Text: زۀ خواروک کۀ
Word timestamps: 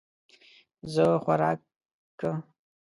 زۀ 0.93 1.05
خواروک 1.23 1.59
کۀ 2.19 2.31